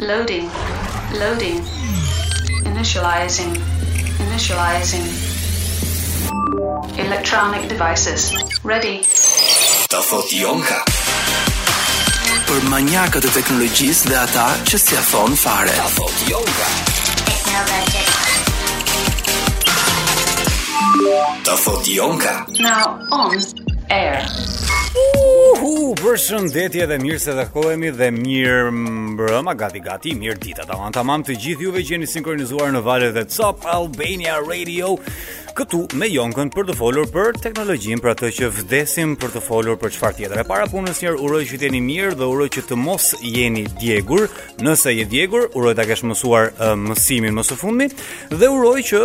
[0.00, 0.48] Loading.
[1.14, 1.60] Loading.
[2.62, 3.50] Initializing.
[4.28, 5.02] Initializing.
[6.96, 8.30] Electronic devices.
[8.62, 9.02] Ready.
[9.90, 10.78] Ta thot Jonka.
[12.46, 15.74] Për manjakët e teknologjisë dhe ata që si afon fare.
[15.80, 16.68] Ta thot Jonka.
[17.32, 18.12] Technologic.
[21.64, 22.38] thot Jonka.
[22.54, 23.34] Now on
[23.90, 24.22] air.
[25.58, 30.66] Uhu, për shëndetje dhe mirë se dhe kohemi dhe mirë mbrëma, gati gati, mirë dita,
[30.68, 34.92] tamam tamam të gjithë juve që jeni sinkronizuar në valet dhe Top Albania Radio,
[35.56, 39.76] këtu me Jonkën për të folur për teknologjinë, për atë që vdesim për të folur
[39.80, 40.40] për çfarë tjetër.
[40.42, 44.26] E para punës njëherë uroj që jeni mirë dhe uroj që të mos jeni djegur.
[44.64, 47.88] Nëse je djegur, uroj ta kesh mësuar uh, mësimin më së fundmi
[48.34, 49.00] dhe uroj që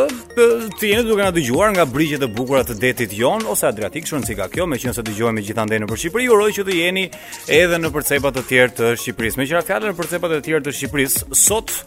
[0.79, 4.25] të jeni duke na dëgjuar nga brigjet e bukura të detit jon ose Adriatik, shon
[4.27, 7.05] si ka kjo, meqenëse dëgjohemi gjithandaj nëpër Shqipëri, uroj që të jeni
[7.51, 9.41] edhe në përcepa të tjerë të Shqipërisë.
[9.43, 11.77] Meqenëse fjalën në përcepat të tjerë të Shqipërisë, sot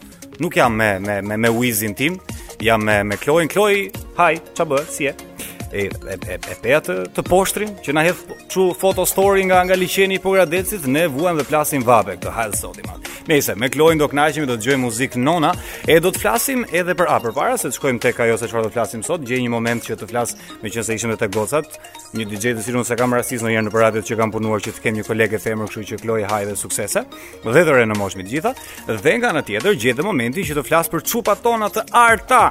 [0.42, 2.18] nuk jam me me me, me Wizin tim,
[2.62, 3.90] Jam me me Kloin, Kloi.
[4.18, 4.88] Hi, ç'a bëhet?
[4.90, 5.35] Si je?
[5.78, 8.20] e e e, e petë të poshtrin që na hedh
[8.52, 12.54] çu foto story nga nga liçeni i Pogradecit, ne vuam dhe flasim vabe këtë hall
[12.56, 13.10] sot i madh.
[13.28, 15.50] Nëse me Kloin do kënaqemi, do të dëgjojmë muzikë Nona
[15.90, 18.64] e do të flasim edhe për a përpara se të shkojmë tek ajo se çfarë
[18.64, 21.20] do të flasim sot, gjej një moment që të flas me qenë se ishim edhe
[21.26, 21.78] tek gocat,
[22.16, 24.76] një DJ të cilun se kam rastis në në, në paradet që kam punuar që
[24.78, 27.02] të kem një kolege femër, kështu që Kloi hajde suksese.
[27.46, 28.52] Dhe në moshë të gjitha.
[28.88, 32.42] Dhe nga ana tjetër gjetë momentin që të flas për çupat tona të arta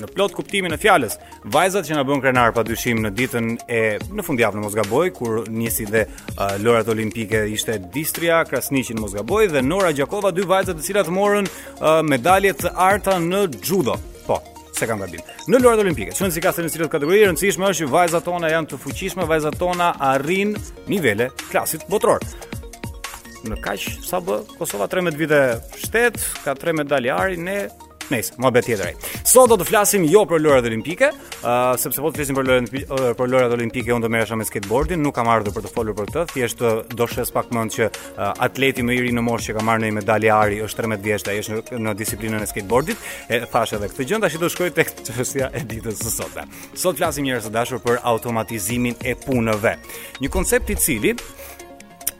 [0.00, 1.16] në plot kuptimin e fjalës,
[1.52, 5.86] vajzat që na bën krenar padyshim në ditën e në fundjavë në Mosgaboj, kur nisi
[5.88, 10.86] dhe uh, lojrat olimpike ishte Distria, Krasniqi në Mosgaboj dhe Nora Gjakova, dy vajzat të
[10.86, 13.98] cilat morën uh, medalje të arta në judo.
[14.26, 14.38] Po,
[14.72, 15.20] se kam gabim.
[15.50, 18.80] Në lojrat olimpike, çon sikas në cilët kategori rëndësishme është që vajzat tona janë të
[18.84, 20.56] fuqishme, vajzat tona arrin
[20.88, 22.24] nivele klasit botror
[23.42, 25.38] në kaq sa bë Kosova 13 vite
[25.82, 27.64] shtet, ka 3 medalje ari, ne
[28.10, 29.06] Nice, më bëti drejt.
[29.28, 31.08] Sot do të flasim jo për lojrat olimpike,
[31.42, 34.46] uh, sepse po të flisim për lojrat uh, për lojrat olimpike unë do merresha me
[34.48, 37.74] skateboardin, nuk kam ardhur për të folur për këtë, thjesht uh, do shes pak mend
[37.74, 40.82] që uh, atleti më i ri në moshë që ka marrë një medalje ari është
[40.82, 43.06] 13 vjeç, ai është në disiplinën e skateboardit.
[43.38, 46.46] E fash edhe këtë gjë, tash do shkoj tek çështja e ditës së sotme.
[46.78, 49.76] Sot flasim njerëz të dashur për automatizimin e punëve.
[50.24, 51.16] Një koncept i cili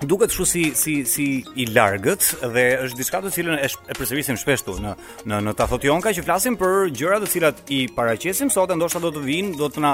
[0.06, 1.24] duket kështu si si si
[1.62, 4.94] i largët dhe është diçka të cilën e, e përsërisim shpesh tu në
[5.30, 8.76] në në ta thotë Jonka që flasim për gjëra të cilat i paraqesim sot e
[8.78, 9.92] ndoshta do të vinë do të na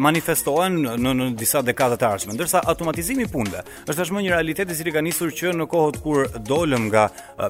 [0.00, 4.70] manifestohen në në disa dekada të ardhme ndërsa automatizimi i punëve është tashmë një realitet
[4.74, 7.06] i cili ka nisur që në kohët kur dolëm nga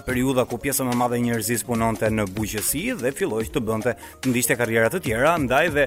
[0.07, 3.95] periudha ku pjesa më e madhe e njerëzis punonte në bujqësi dhe filloi të bënte
[4.23, 5.87] të ndishte karriera të tjera ndaj dhe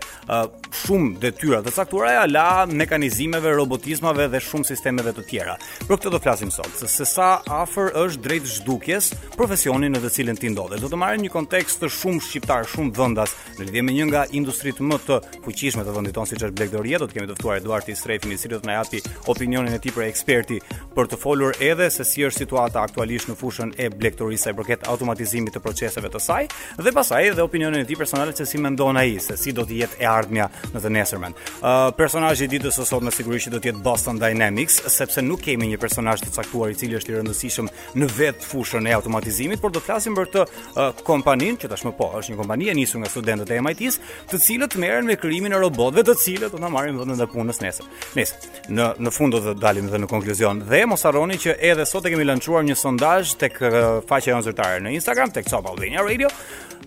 [0.83, 2.47] shumë detyra të caktuara ja la
[2.83, 5.57] mekanizimeve robotizmave dhe shumë sistemeve të tjera
[5.87, 10.11] për këtë do flasim sot, se, se sa afër është drejt zhdukjes profesionin në të
[10.19, 10.83] cilën ti ndodhesh.
[10.85, 14.21] Do të marrim një kontekst të shumë shqiptar, shumë vendas në lidhje me një nga
[14.37, 17.57] industrit më të fuqishme të vendit tonë, siç është Blegdoria, do të kemi të ftuar
[17.63, 19.01] Eduard Isrefin, i cili do të na japi
[19.33, 20.59] opinionin e tij për eksperti
[20.93, 24.57] për të folur edhe se si është situata aktualisht në fushën e Blegdorisë sa i
[24.59, 26.45] përket automatizimit të proceseve të saj
[26.77, 29.79] dhe pasaj edhe opinionin e tij personal se si mendon ai se si do të
[29.81, 30.45] jetë e ardhmja
[30.75, 31.33] në të nesërmen.
[31.33, 35.41] Ëh uh, personazhi i ditës së sotme sigurisht do të jetë Boston Dynamics sepse nuk
[35.47, 37.67] kemi një person personazh të caktuar i cili është i rëndësishëm
[38.01, 41.93] në vetë fushën e automatizimit, por do të flasim për të uh, kompaninë që tashmë
[41.97, 43.99] po është një kompani e nisur nga studentët e MIT-s,
[44.29, 47.61] të cilët merren me krijimin e robotëve, të cilët do ta marrin vendin e punës
[47.63, 47.87] nesër.
[48.17, 48.59] Nesër.
[48.73, 50.61] Në në fund do të dalim edhe në konkluzion.
[50.67, 54.47] Dhe mos harroni që edhe sot e kemi lançuar një sondazh tek uh, faqja jonë
[54.49, 56.31] zyrtare në Instagram tek Top Albania Radio.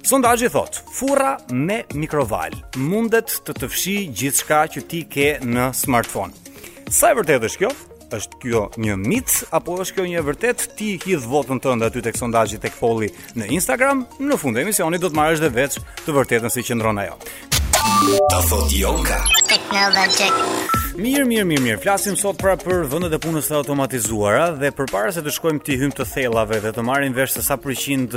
[0.07, 6.37] Sondazhi thot: Furra me mikroval mundet të të fshi gjithçka që ti ke në smartphone.
[6.87, 7.75] Sa e vërtetë është kjo?
[8.15, 12.19] është kjo një mit apo është kjo një vërtet ti hidh votën tënde aty tek
[12.19, 16.17] sondazhi tek polli në Instagram në fund të emisionit do të marrësh dhe vetë të
[16.21, 17.19] vërtetën si qëndron ajo
[18.31, 19.23] Ta thot Jonka
[19.53, 21.79] Technologic Mirë, mirë, mirë, mirë.
[21.85, 25.75] Flasim sot pra për vendet e punës së automatizuara dhe përpara se të shkojmë ti
[25.77, 28.17] hym të thellave dhe të marrim vesh se sa përqind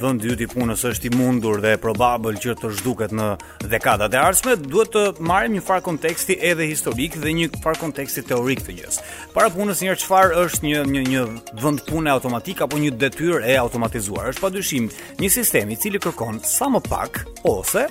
[0.00, 3.26] vendi i punës është i mundur dhe probabël që të zhduket në
[3.74, 8.24] dekadat e ardhme, duhet të marrim një farë konteksti edhe historik dhe një farë konteksti
[8.30, 9.02] teorik të gjës.
[9.36, 11.26] Para punës njëherë çfarë është një një një
[11.60, 14.32] vend pune automatik apo një detyrë e automatizuar?
[14.32, 14.88] Është padyshim
[15.20, 17.84] një sistem i cili kërkon sa më pak ose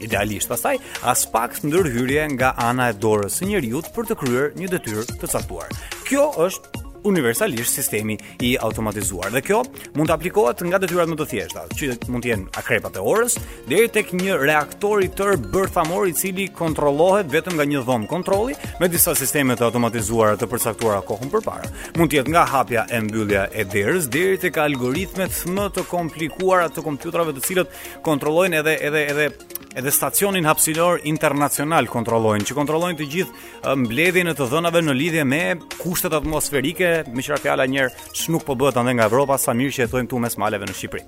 [0.00, 4.72] idealisht pasaj, as pak ndërhyrje nga ana e dorës së njeriu për të kryer një
[4.76, 5.70] detyrë të caktuar.
[6.08, 9.28] Kjo është universalisht sistemi i automatizuar.
[9.30, 9.60] Dhe kjo
[9.94, 13.36] mund të aplikohet nga detyrat më të thjeshta, që mund të jenë akrepat e orës,
[13.70, 18.56] deri tek një reaktor i tërë bërthamor i cili kontrollohet vetëm nga një dhomë kontrolli
[18.80, 21.70] me disa sisteme të automatizuara të përcaktuara kohën përpara.
[21.94, 26.72] Mund të jetë nga hapja e mbyllja e derës deri tek algoritmet më të komplikuara
[26.74, 29.28] të kompjuterave të cilët kontrollojnë edhe edhe edhe
[29.76, 35.26] edhe stacionin hapsilor ndërkombëtar kontrollojnë, që kontrollojnë të gjithë mbledhjen e të dhënave në lidhje
[35.28, 35.40] me
[35.80, 39.84] kushtet atmosferike, me çfarë fjala një ç'nuk po bëhet ende nga Evropa, sa mirë që
[39.86, 41.06] e thonim këtu mes maleve në Shqipëri.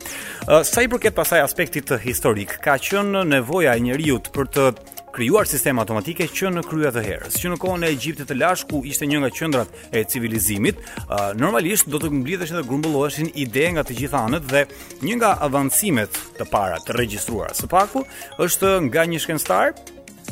[0.68, 4.70] Sa i përket pasaj aspektit historik, ka qenë nevoja e njerëzit për të
[5.18, 7.38] krijuar sisteme automatike që në krye të herës.
[7.42, 10.78] Që në kohën e Egjiptit të lashtë ku ishte një nga qendrat e civilizimit,
[11.08, 14.62] uh, normalisht do të mblidheshin dhe grumbulloheshin ide nga të gjitha anët dhe
[15.02, 18.04] një nga avancimet të para të regjistruara së paku
[18.46, 19.74] është nga një shkencëtar,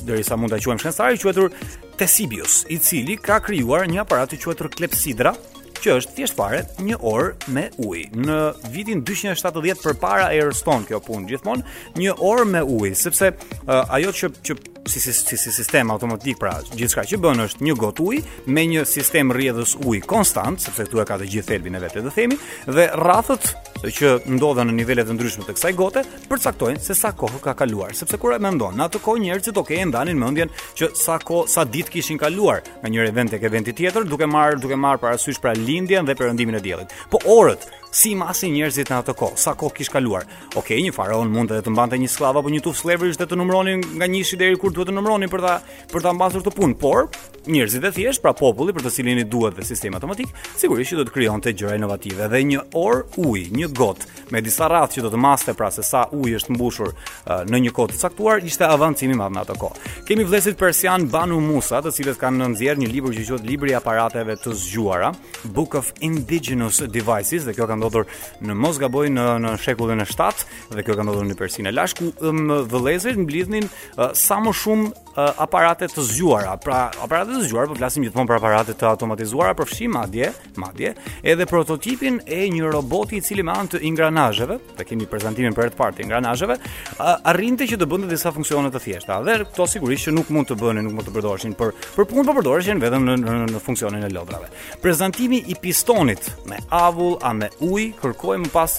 [0.06, 1.50] derisa mund ta quajmë shkencëtar, i quajtur
[1.98, 5.34] Tesibius, i cili ka krijuar një aparat i quajtur klepsidra,
[5.82, 8.06] që është thjesht fare një orë me ujë.
[8.16, 8.38] Në
[8.72, 11.66] vitin 270 përpara erës tonë kjo punë gjithmonë,
[12.00, 16.38] një orë me ujë, sepse uh, ajo që që si si si, si sistem automatik
[16.38, 20.86] pra gjithçka që bën është një got ujë me një sistem rrjedhës ujë konstant sepse
[20.86, 23.52] këtu e ka të gjithë thelbin e vetë do themi dhe rathët
[23.86, 27.94] që ndodhen në nivele të ndryshme të kësaj gote përcaktojnë se sa kohë ka kaluar
[27.98, 31.64] sepse kur e mendon në atë kohë njerëzit okay ndanin mendjen që sa kohë sa
[31.66, 35.54] ditë kishin kaluar nga një event tek eventi tjetër duke marr duke marr parasysh pra
[35.56, 39.76] lindjen dhe perëndimin e diellit po orët Si masi njerëzit në atë kohë, sa kohë
[39.76, 40.26] kish kaluar.
[40.58, 43.38] Okej, një faraon mund vetë të mbante një sklavë apo një tu slavery dhe të
[43.40, 45.54] numëronin nga 1 deri kur duhet të numëronin për ta
[45.92, 46.78] për ta mbasur të punë.
[46.82, 47.08] Por
[47.50, 50.98] njerëzit e thjeshtë, pra populli për të cilin i duhet ve sistemi automatik, sigurisht që
[51.00, 54.02] do të krijonte gjëra inovative dhe një or uji, një got
[54.34, 57.60] me disa radhë që do të maste pra se sa uji është mbushur uh, në
[57.66, 59.92] një kohë të caktuar, ishte avancim i madh në atë kohë.
[60.08, 63.78] Kemi vlesit persian Banu Musa, të cilët kanë nxjerrë një libër që quhet Libri i
[63.78, 65.12] aparateve të zgjuara,
[65.54, 68.08] Book of Indigenous Devices, dhe kjo ka ndodhur
[68.42, 72.10] në Mosgaboj në në shekullin e 7 dhe kjo ka ndodhur në Persinë e Lashku,
[72.26, 76.54] um, vëllezërit mblidhnin uh, sa më shumë uh, aparate të zgjuara.
[76.62, 80.30] Pra, aparate të zgjuara, po flasim gjithmonë për aparate të automatizuara, përfshim, madje,
[80.60, 85.56] madje, edhe prototipin e një roboti i cili me anë të ingranazheve, ta kemi prezantimin
[85.56, 89.18] për të parë të ingranazheve, uh, arrinte që të bënte disa funksione të thjeshta.
[89.26, 92.26] Dhe këto sigurisht që nuk mund të bëhen, nuk mund të përdoreshin, por për punë
[92.28, 94.50] po përdoreshin vetëm në në, në funksionin e lodrave.
[94.82, 98.76] Prezantimi i pistonit me avull a me ujë kërkoi më pas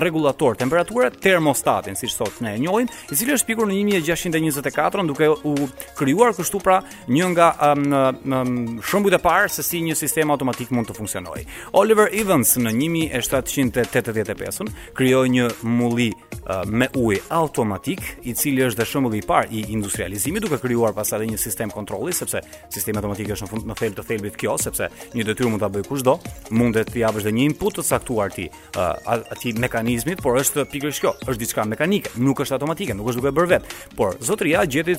[0.00, 5.04] rregullator eh, temperaturë, termostatin, siç sot ne e njohim, i cili është pikur në 1624
[5.08, 5.55] duke u
[5.98, 10.32] krijuar kështu pra një nga um, um, um shembujt e parë se si një sistem
[10.34, 11.44] automatik mund të funksionojë.
[11.78, 19.16] Oliver Evans në 1785-ën krijoi një mulli uh, me ujë automatik, i cili është dhe
[19.18, 23.50] i parë i industrializimit, duke krijuar pas një sistem kontrolli, sepse sistemi automatik është në
[23.50, 26.18] fund në thelb të thelbit kjo, sepse një detyrë mund ta bëj kushdo,
[26.54, 30.66] mund të të japësh dhe një input të caktuar ti uh, atij mekanizmit, por është
[30.72, 33.74] pikërisht kjo, është diçka mekanike, nuk është automatike, nuk është duke bërë vet.
[33.96, 34.94] Por zotëria gjeti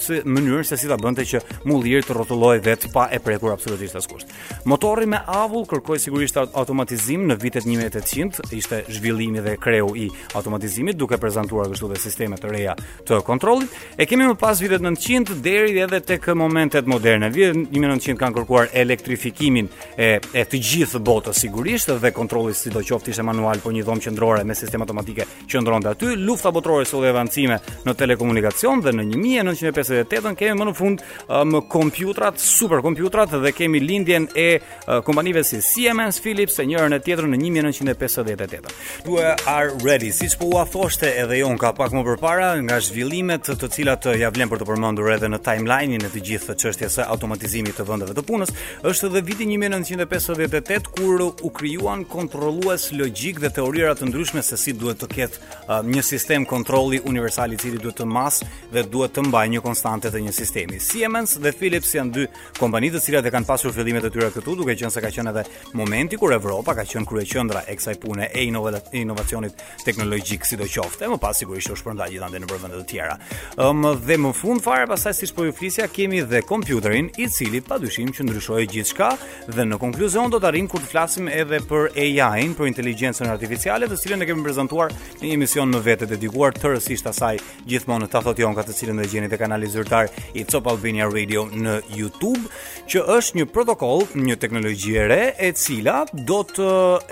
[0.51, 4.25] mënyrë se si ta bënte që mullirë të rrotullohej vet pa e prekur absolutisht askush.
[4.69, 10.07] Motorri me avull kërkoi sigurisht automatizim në vitet 1800, ishte zhvillimi dhe kreu i
[10.38, 12.75] automatizimit duke prezantuar kështu dhe sisteme të reja
[13.07, 13.73] të kontrollit.
[13.97, 17.29] E kemi më pas vitet 900 deri edhe tek momentet moderne.
[17.33, 23.23] Vitet 1900 kanë kërkuar elektrifikimin e, e të gjithë botës sigurisht dhe kontrolli sidoqoftë ishte
[23.27, 26.13] manual por një dhomë qendrore me sistem automatike qëndronte aty.
[26.27, 32.39] Lufta botërore solli avancime në telekomunikacion dhe në 1958 kemi më në fund um, kompjutrat,
[32.41, 37.27] super kompjutrat dhe kemi lindjen e uh, kompanive si Siemens, Philips e njërën e tjetër
[37.33, 38.73] në 1958.
[39.07, 42.77] You are ready, si që po u athoshte edhe jon ka pak më përpara nga
[42.83, 46.57] zhvillimet të cilat uh, ja vlen për të përmëndur edhe në timeline-in e të gjithë
[46.61, 48.53] qështje së automatizimit të vëndeve të punës,
[48.87, 54.73] është edhe viti 1958 kur u kryuan kontroluas logik dhe teorirat të ndryshme se si
[54.75, 58.41] duhet të ketë uh, një sistem kontroli universali cili duhet të mas
[58.73, 60.79] dhe duhet të mbaj një konstante të një sistemi.
[60.83, 62.25] Siemens dhe Philips janë dy
[62.59, 65.31] kompani të cilat e kanë pasur fillimet e tyre këtu, duke qenë se ka qenë
[65.31, 65.45] edhe
[65.79, 71.09] momenti kur Evropa ka qenë kryeqendra e kësaj pune e inovacionit teknologjik sidoqoftë.
[71.15, 73.15] Më pas sigurisht u shpërnda gjithandaj në vende të tjera.
[73.61, 77.29] Ëm um, dhe më fund fare pasaj siç po ju flisja, kemi dhe kompjuterin i
[77.31, 79.13] cili padyshim që ndryshoi gjithçka
[79.53, 83.87] dhe në konkluzion do të arrim kur të flasim edhe për AI-n, për inteligjencën artificiale,
[83.87, 84.91] të cilën e kemi prezantuar
[85.21, 87.37] në një emision më vete dedikuar tërësisht asaj
[87.69, 91.45] gjithmonë në Tathot Jonka, të cilën e gjeni te kanali zyrtar i Top Albania Radio
[91.52, 92.49] në YouTube,
[92.90, 96.69] që është një protokoll, një teknologji e re e cila do të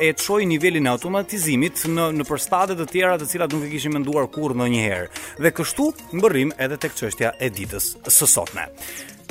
[0.08, 3.96] e çojë nivelin e automatizimit në në përstade të tjera të cilat nuk e kishim
[3.98, 5.10] menduar kurrë ndonjëherë.
[5.46, 8.70] Dhe kështu mbërrim edhe tek çështja e ditës së sotme.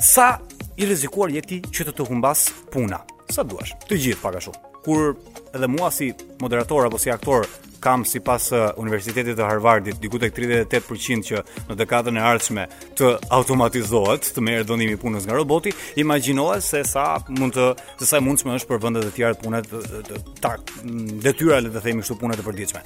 [0.02, 0.35] Sa
[0.76, 3.02] i rrezikuar jeti që të të humbas puna?
[3.33, 3.76] Sa duash?
[3.88, 5.14] Të gjithë pak a shumë kur
[5.54, 7.46] edhe mua si moderator apo si aktor
[7.84, 12.62] kam sipas uh, Universitetit të Harvardit diku tek 38% që në dekadën e ardhshme
[12.96, 15.68] të automatizohet, të merret dhënimi punës nga roboti,
[16.00, 17.66] imagjinohet se sa mund të
[18.00, 19.68] se sa mundshme është për vendet e tjera të punët
[20.08, 22.80] të ta mm, detyra le të themi kështu punët e përditshme.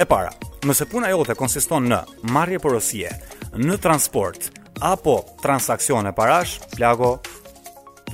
[0.00, 0.32] E para,
[0.64, 2.00] nëse puna jote konsiston në
[2.32, 3.12] marrje porosie,
[3.52, 4.48] në transport
[4.80, 7.18] apo transaksione parash, plago,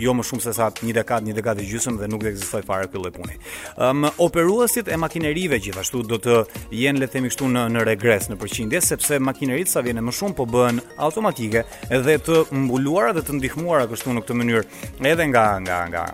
[0.03, 2.89] jo më shumë se sa një dekadë, një dekadë e gjysmë dhe nuk ekzistoi fare
[2.91, 3.37] ky lloj puni.
[3.79, 6.39] Ëm um, operuesit e makinerive gjithashtu do të
[6.75, 10.17] jenë le të themi kështu në në regres në përqindje sepse makineritë sa vjen më
[10.19, 14.67] shumë po bëhen automatike dhe të mbuluara dhe të ndihmuara kështu në këtë mënyrë
[15.13, 16.05] edhe nga nga nga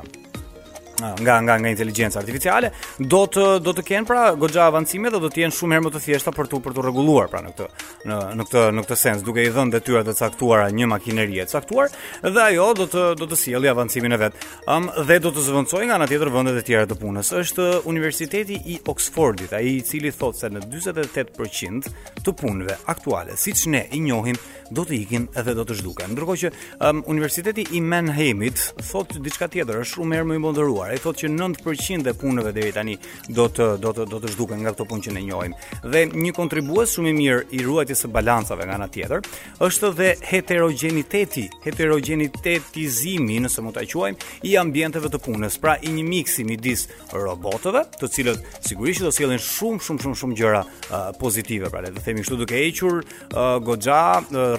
[1.21, 5.29] nga nga nga inteligjenca artificiale do të do të kenë pra goxha avancime dhe do
[5.31, 7.69] të jenë shumë herë më të thjeshta për tu për tu rregulluar pra në këtë
[8.11, 11.57] në në këtë në këtë sens duke i dhënë detyra të caktuara një makinerie të
[11.59, 11.91] caktuar
[12.37, 14.37] dhe ajo do të do të sjellë avancimin e vet.
[14.69, 17.31] Ëm um, dhe do të zëvendësojë nga ana tjetër vendet e tjera të punës.
[17.43, 21.91] Është Universiteti i Oxfordit, ai i cili thotë se në 48%
[22.25, 24.37] të punëve aktuale, siç ne i njohim,
[24.71, 26.13] do të ikin edhe do të zhduken.
[26.15, 30.90] Ndërkohë që um, Universiteti i Mannheimit thotë diçka tjetër, është shumë herë më i mundëruar
[30.91, 32.97] ai thotë që 9% e punëve deri tani
[33.35, 35.59] do të do të do të zhduken nga këto punë që ne njojmë.
[35.93, 39.25] Dhe një kontribues shumë i mirë i ruajtjes së balancave nga ana tjetër
[39.67, 44.19] është dhe heterogeniteti, heterogenitetizimi nëse mund ta quajmë,
[44.51, 45.57] i ambienteve të punës.
[45.63, 50.39] Pra, i një miksi midis robotëve, të cilët sigurisht do sjellin shumë shumë shumë shumë
[50.41, 54.01] gjëra uh, pozitive, pra le të themi kështu duke hequr uh, goxha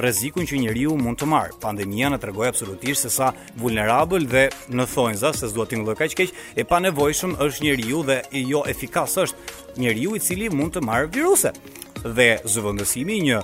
[0.02, 4.46] rrezikun uh, që njeriu mund të Pandemija Pandemia na tregoi absolutisht se sa vulnerabël dhe
[4.72, 8.20] në thonjza se s'duat të ngjëllë kaq keq, e panevojshëm është njeriu dhe
[8.52, 11.54] jo efikas është njeriu i cili mund të marrë viruse.
[12.02, 13.40] Dhe zëvendësimi i një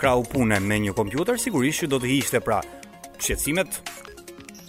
[0.00, 2.58] krau pune me një kompjuter sigurisht që do të hiqte pra
[3.22, 3.78] shqetësimet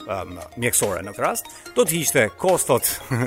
[0.07, 2.87] um, mjekësore në rast, do të hiqte kostot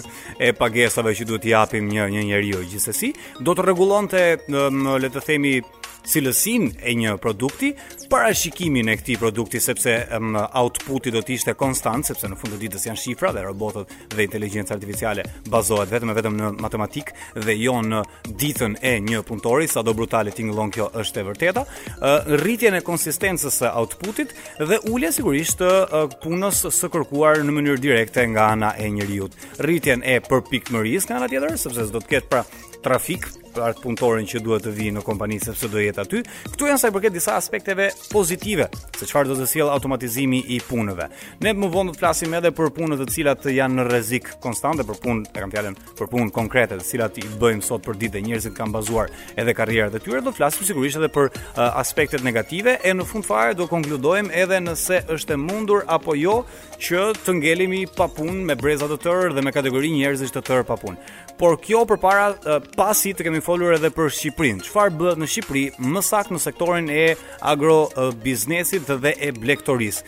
[0.46, 3.12] e pagesave që duhet t'i japim një një njeriu gjithsesi,
[3.44, 4.24] do të rregullonte
[4.56, 5.58] um, le të themi
[6.06, 7.72] cilësin e një produkti,
[8.10, 12.60] parashikimin e këti produkti, sepse um, outputi do të ishte konstant, sepse në fund të
[12.62, 17.56] ditës janë shifra dhe robotët dhe inteligencë artificiale bazohet vetëm e vetëm në matematik dhe
[17.58, 18.02] jo në
[18.42, 22.84] ditën e një punëtori, sa do brutale tingëllon kjo është e vërteta, uh, rritjen e
[22.86, 24.34] konsistencës së outputit
[24.70, 29.34] dhe ulja sigurisht uh, punës së kërkuar në mënyrë direkte nga ana e njëriut.
[29.66, 32.44] Rritjen e përpikmërisë nga ana tjetër, sepse s'do të ketë pra
[32.86, 33.26] trafik
[33.62, 36.20] art punëtorën që duhet të vijë në kompani sepse do jetë aty.
[36.52, 40.60] Ktu janë sa i përket disa aspekteve pozitive se çfarë do të sjell automatizimi i
[40.64, 41.08] punëve.
[41.44, 44.86] Ne më vonë do të flasim edhe për punët të cilat janë në rrezik konstante
[44.88, 48.14] për punë, e kam fjalën për punë konkrete, të cilat i bëjmë sot për ditë
[48.16, 51.76] dhe njerëzit kanë bazuar edhe karrierat e tyre, do të flasim sigurisht edhe për uh,
[51.82, 56.40] aspektet negative e në fund fare do konkludojmë edhe nëse është e mundur apo jo
[56.80, 60.66] që të ngelemi pa punë me breza të tërë dhe me kategori njerëzish të tërë
[60.68, 60.98] pa punë.
[61.36, 65.60] Por kjo përpara uh, pasi të kemi Folur edhe për Shqipërinë, çfarë bëhet në Shqipëri,
[65.94, 67.02] më saktë në sektorin e
[67.46, 70.00] agrobiznesit dhe e blektoris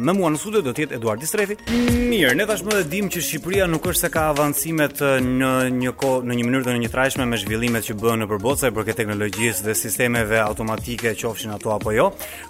[0.00, 1.58] Me mua në studio do të jetë Eduardis Trefi.
[1.70, 4.86] Mirë, ne tashmë e dimë që Shqipëria nuk është se ka avancime
[5.20, 8.30] në një kohë në një mënyrë dhe në një trajshme me zhvillimet që bëhen në
[8.32, 12.08] Përboscaj për ke teknologjisë dhe sistemeve automatike qofshin ato apo jo,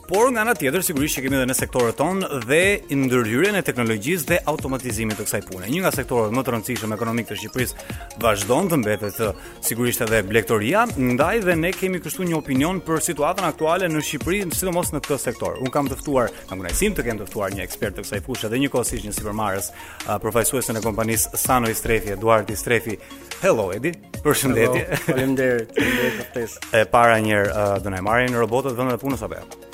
[0.09, 4.41] por nga ana tjetër sigurisht që kemi dhe në sektoron dhe ndërhyrjen e teknologjisë dhe
[4.53, 5.67] automatizimit të kësaj pune.
[5.69, 9.21] Një nga sektorët më të rëndësishëm ekonomik të Shqipërisë vazhdon të mbetet
[9.67, 14.41] sigurisht edhe blektoria, ndaj dhe ne kemi kështu një opinion për situatën aktuale në Shqipëri,
[14.57, 15.57] sidomos në këtë sektor.
[15.63, 18.51] Un kam të ftuar, kam kënaqësim të kem të ftuar një ekspert të kësaj fushë
[18.53, 19.71] dhe një kohësisht një supermarës,
[20.07, 22.97] uh, përfaqësuesën e kompanisë Sano i Strefi, Eduard i Strefi.
[23.41, 23.93] Hello Edi,
[24.25, 24.83] përshëndetje.
[25.09, 26.65] Faleminderit, faleminderit për ftesë.
[26.83, 29.69] E para një herë uh, do na marrin robotët vendet e punës apo jo?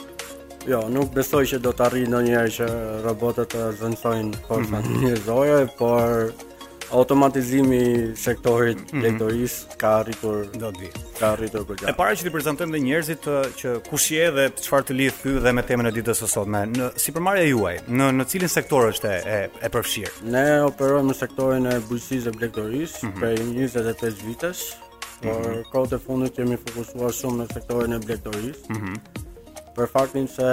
[0.66, 2.66] Jo, nuk besoj që do të arrijë ndonjëherë që
[3.06, 4.90] robotët të zënsojnë po mhm.
[4.90, 6.36] forcën e zojës, por
[6.92, 9.02] automatizimi i sektorit mm -hmm.
[9.02, 10.88] lektoris ka arritur do të di
[11.20, 11.90] ka arritur për gjatë.
[11.90, 13.26] E para që ti prezantojmë dhe njerëzit
[13.60, 16.58] që kush je dhe çfarë të lidh ty dhe me temën e ditës së sotme.
[16.66, 20.12] Në sipërmarrja juaj, në në cilin sektor është e e, përfshirë?
[20.24, 23.20] Ne operojmë në sektorin e bujqësisë dhe lektoris mm -hmm.
[23.20, 23.36] për
[23.82, 24.62] 25 vitesh,
[25.22, 25.64] por mm -hmm.
[25.72, 28.56] kohë të fundit kemi fokusuar shumë në sektorin e lektoris.
[28.68, 28.96] Mm -hmm
[29.76, 30.48] për faktin se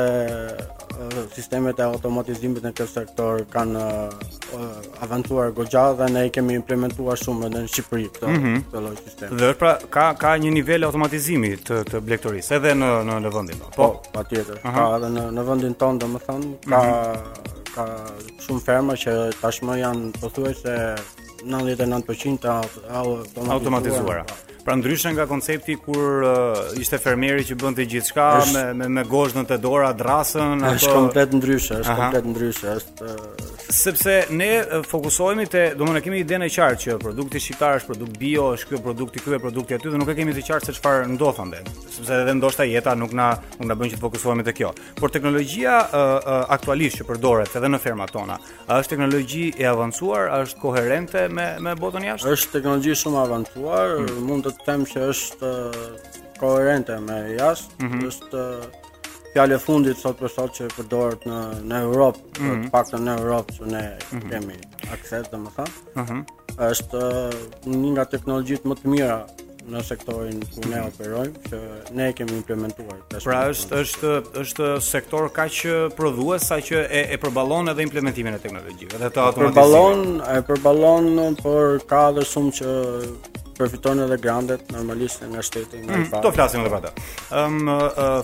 [1.34, 3.84] sistemet e automatizimit në këtë sektor kanë
[5.08, 8.60] avancuar goxha dhe ne i kemi implementuar shumë edhe në Shqipëri këtë mm -hmm.
[8.68, 9.40] këtë lloj sistemi.
[9.42, 13.64] Dhe pra ka ka një nivel automatizimi të të blegtorisë edhe në në Lëvendin.
[13.66, 13.72] Po?
[13.82, 13.90] po,
[14.20, 14.60] patjetër.
[14.66, 17.60] Po, ka edhe në në vendin tonë domethënë ka mm -hmm.
[17.76, 17.88] ka
[18.48, 19.14] shumë ferma që
[19.44, 20.80] tashmë janë pothuajse
[21.54, 23.54] 99% të automatizuara.
[23.56, 24.26] automatizuara.
[24.64, 28.54] Pra ndryshe nga koncepti kur uh, ishte fermeri që bënte gjithçka Ish...
[28.54, 30.76] me me me gozhdën te dora, drasën, ato.
[30.80, 33.18] Është komplet ndryshe, është komplet ndryshe, është
[33.74, 37.92] sepse ne uh, fokusohemi te, do domethënë kemi idenë e qartë që produkti shqiptar është
[37.92, 40.72] produkt bio, është ky produkti, ky është produkti aty dhe nuk e kemi të qartë
[40.72, 41.60] se çfarë ndodh ande.
[41.98, 44.72] Sepse edhe ndoshta jeta nuk na nuk na bën që të fokusohemi te kjo.
[45.02, 48.40] Por teknologjia uh, uh, aktualisht që përdoret edhe në fermat tona,
[48.70, 52.32] a është teknologji e avancuar, a është koherente me me botën jashtë?
[52.38, 54.24] Është teknologji shumë avancuar, hmm.
[54.30, 55.52] mund të të them që është
[56.40, 58.08] koherente me jashtë, mm -hmm.
[58.10, 58.48] është
[59.34, 61.42] fjalë fundit sot për sot që përdoret në
[61.72, 62.68] në Europë, mm -hmm.
[62.74, 64.30] paktën në Europë që ne mm -hmm.
[64.30, 64.56] kemi
[64.94, 65.72] akses, domethënë.
[65.96, 66.26] Mm -hmm.
[66.68, 67.06] Është
[67.74, 69.24] një nga teknologjitë më të mira
[69.72, 71.60] në sektorin ku ne operojmë që
[71.96, 72.98] ne kemi implementuar.
[73.24, 75.54] Pra është është është sektor kaq
[75.96, 78.92] prodhues sa që e e përballon edhe implementimin e teknologjive.
[79.00, 79.56] Edhe të automatizimit.
[79.56, 82.70] Përballon, e përballon, por ka edhe shumë që
[83.58, 87.06] përfitojnë edhe grandet normalisht nga shteti nga mm, Do flasim edhe për atë.
[87.42, 87.72] Ëm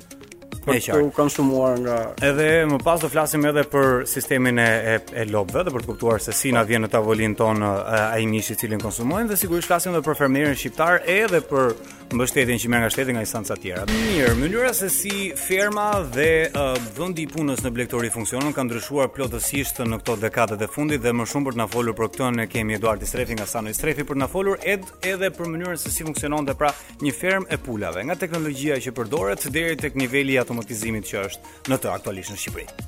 [0.65, 5.25] për të konsumuar nga Edhe më pas do flasim edhe për sistemin e e, e
[5.29, 6.69] lobëve dhe për të kuptuar se si na po.
[6.69, 7.71] vjen në tavolinën tonë
[8.13, 11.73] ai mishi i cilin konsumojmë dhe sigurisht flasim edhe për fermerin shqiptar edhe për
[12.13, 13.83] mbështetjen që merr nga shteti nga instanca të tjera.
[13.89, 16.49] Mirë, mënyra se si ferma dhe
[16.97, 21.13] vendi i punës në Blegtori funksionon ka ndryshuar plotësisht në këto dekade të fundit dhe
[21.15, 24.03] më shumë për të na folur për këtë ne kemi Eduard Strefi nga Sanoi Strefi
[24.03, 27.57] për të na folur ed, edhe për mënyrën se si funksiononte pra një fermë e
[27.63, 32.33] pulave, nga teknologjia që përdoret deri tek niveli i automatizimit që është në të aktualisht
[32.33, 32.87] në Shqipëri.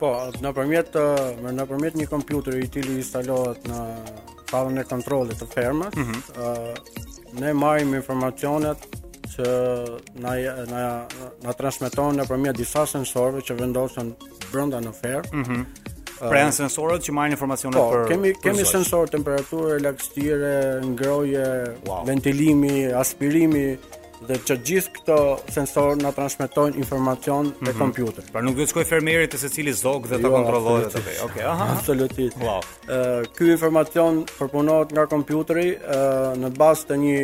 [0.00, 0.08] Po,
[0.42, 0.96] në përmjet,
[1.54, 3.82] në përmjet një kompjuter i tili instalohet në
[4.50, 7.06] talën e kontrollit të fermës, mm -hmm.
[7.40, 8.88] ne marim informacionet
[9.36, 9.46] që
[10.24, 10.32] na,
[10.72, 10.82] na,
[11.42, 14.10] na transmiton në përmjet disa sensorve që vendosën
[14.52, 15.64] brënda në fermë, mm -hmm.
[16.22, 20.58] Pra janë sensorët që marrin informacionet po, për Po, kemi për kemi sensor temperaturë, lagështirë,
[20.92, 21.48] ngroje,
[21.88, 22.06] wow.
[22.06, 23.76] ventilimi, aspirimi,
[24.28, 25.14] dhe që gjithë këto
[25.54, 27.66] sensorë na transmetojnë informacion mm -hmm.
[27.66, 28.26] te kompjuteri.
[28.32, 31.02] Pra nuk duhet të shkojë fermeri se secili zog dhe jo, ta kontrollojë atë.
[31.02, 31.66] Okej, okay, aha.
[31.76, 32.36] Absolutisht.
[32.44, 32.62] Wow.
[32.86, 37.20] Ë ky informacion përpunohet nga kompjuteri ë në bazë të një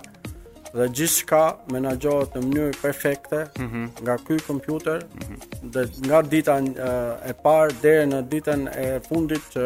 [0.74, 1.42] dhe gjithë shka
[1.74, 3.90] menagjohet në mënyrë perfekte mm -hmm.
[4.04, 5.72] nga kuj kompjuter mm -hmm.
[5.76, 6.56] dhe nga dita
[7.30, 9.66] e parë dhe në ditën e fundit që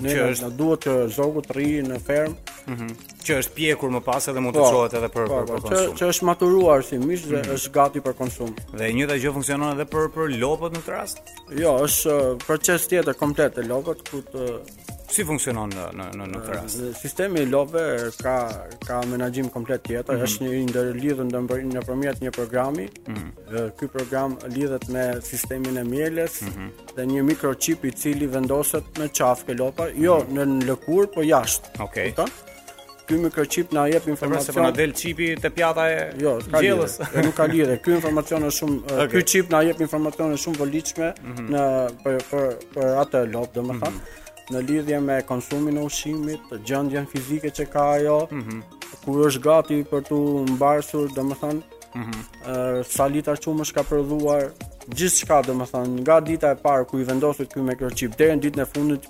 [0.00, 2.34] ne në duhet të zogu të në fermë
[2.66, 2.88] mm -hmm.
[3.24, 5.52] që është pjekur më pas edhe mund të qohet po, edhe për, pa, po, pa,
[5.52, 7.54] për, po, konsum që, që është maturuar si mish dhe mm -hmm.
[7.54, 10.90] është gati për konsum dhe një të gjë funksionon edhe për, për lopët në të
[10.90, 11.18] rast?
[11.62, 14.60] jo, është uh, proces tjetër komplet e lopët ku të
[15.12, 16.80] si funksionon në në në këtë rast.
[17.00, 18.34] Sistemi i lobëve ka
[18.84, 20.26] ka menaxhim komplet tjetër, mm -hmm.
[20.26, 22.88] është një ndërlidhje ndër nëpërmjet një programi.
[23.08, 23.30] Mm -hmm.
[23.52, 26.68] Dhe ky program lidhet me sistemin e mjeles mm -hmm.
[26.96, 30.04] dhe një mikrochip i cili vendoset në qafë e lopa, mm -hmm.
[30.04, 30.38] jo mhm.
[30.38, 31.80] në lëkur, po jashtë.
[31.82, 32.12] Okej.
[32.16, 32.28] Okay.
[33.08, 34.54] Ky mikrochip na jep pra informacion.
[34.54, 37.00] Po po na del çipi te pjata e jo, gjellës?
[37.16, 37.76] Jo, nuk ka lidhje.
[37.82, 39.08] Ky informacion është shumë okay.
[39.08, 41.48] ky çip na jep informacione shumë volitshme mm -hmm.
[41.48, 41.62] në
[42.04, 43.90] për për, për atë lop, domethënë.
[43.90, 48.42] Mm -hmm në lidhje me konsumin e ushqimit, gjendjen fizike që ka ajo, ëh, mm
[48.42, 48.80] -hmm.
[49.04, 50.18] ku është gati për tu
[50.52, 52.82] mbarsur, domethënë, ëh, mm -hmm.
[52.94, 54.48] sa litra çumë është ka prodhuar,
[54.96, 58.66] gjithçka domethënë, nga dita e parë ku i vendosit këy mikrochip deri në ditën e
[58.74, 59.02] fundit,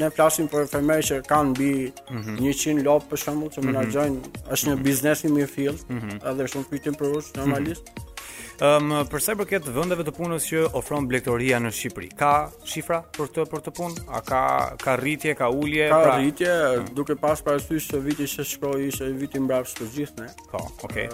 [0.00, 2.40] ne flasim për femër që kanë mbi mm -hmm.
[2.40, 3.72] 100 lopë për shkakun që mm -hmm.
[3.72, 4.50] menaxhojnë, mhm.
[4.56, 4.84] është një mhm.
[4.88, 6.26] biznes i mirë fill, mm -hmm.
[6.30, 7.84] edhe shumë pyetim për ush normalisht.
[7.84, 8.13] Mm -hmm.
[8.62, 12.28] Um, për sa i përket vendeve të punës që ofron blegtoria në Shqipëri, ka
[12.70, 14.04] shifra për këtë për të punë?
[14.14, 14.42] A ka
[14.84, 15.88] ka rritje, ka ulje?
[15.90, 16.14] Ka pra...
[16.20, 16.92] rritje, mm.
[16.98, 20.46] duke pas parasysh se viti që shkoi ishte viti mbrapa të gjithë, ne.
[20.52, 21.08] Po, okay.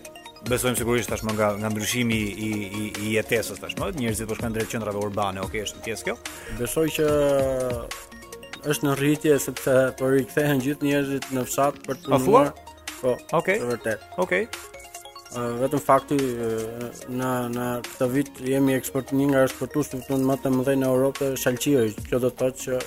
[0.48, 2.18] Besojm sigurisht tashmë nga nga ndryshimi
[2.48, 6.14] i i i jetesës tashmë, njerëzit po shkojnë drejt qendrave urbane, okay, është pjesë kjo.
[6.62, 7.08] Besoj që
[8.72, 12.54] është në rritje sepse po rikthehen gjithë njerëzit në fshat për të punuar.
[13.02, 13.16] Po.
[13.42, 13.60] Okej.
[13.66, 13.98] Okay.
[13.98, 14.00] Okej.
[14.24, 14.77] Okay
[15.62, 16.18] vetëm fakti
[17.12, 20.06] në në këtë vit jemi eksport një nga eksportuesit më
[20.44, 22.80] të më të në Europë Shalqio që do të thotë që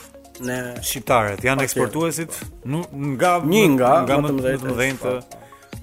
[0.49, 5.19] ne shqiptarët janë eksportuesit nga një nga nga më të mëdhej të mëdhej të